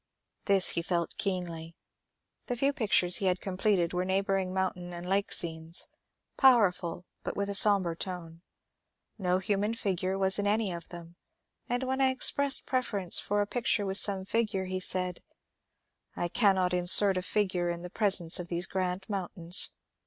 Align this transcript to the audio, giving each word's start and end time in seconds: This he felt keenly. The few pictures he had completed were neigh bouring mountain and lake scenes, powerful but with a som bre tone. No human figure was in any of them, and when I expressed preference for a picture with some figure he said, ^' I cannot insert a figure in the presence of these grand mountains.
This 0.45 0.69
he 0.69 0.81
felt 0.81 1.15
keenly. 1.19 1.75
The 2.47 2.57
few 2.57 2.73
pictures 2.73 3.17
he 3.17 3.27
had 3.27 3.39
completed 3.39 3.93
were 3.93 4.03
neigh 4.03 4.23
bouring 4.23 4.51
mountain 4.51 4.93
and 4.93 5.07
lake 5.07 5.31
scenes, 5.31 5.89
powerful 6.37 7.05
but 7.23 7.37
with 7.37 7.51
a 7.51 7.53
som 7.53 7.83
bre 7.83 7.93
tone. 7.93 8.41
No 9.19 9.37
human 9.37 9.75
figure 9.75 10.17
was 10.17 10.39
in 10.39 10.47
any 10.47 10.71
of 10.71 10.89
them, 10.89 11.17
and 11.69 11.83
when 11.83 12.01
I 12.01 12.09
expressed 12.09 12.65
preference 12.65 13.19
for 13.19 13.41
a 13.41 13.45
picture 13.45 13.85
with 13.85 13.99
some 13.99 14.25
figure 14.25 14.65
he 14.65 14.79
said, 14.79 15.21
^' 16.17 16.19
I 16.19 16.29
cannot 16.29 16.73
insert 16.73 17.15
a 17.15 17.21
figure 17.21 17.69
in 17.69 17.83
the 17.83 17.91
presence 17.91 18.39
of 18.39 18.47
these 18.47 18.65
grand 18.65 19.05
mountains. 19.07 19.69